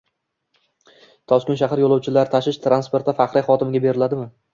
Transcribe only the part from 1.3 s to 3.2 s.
Toshkent shahar yo‘lovchilar tashish transporti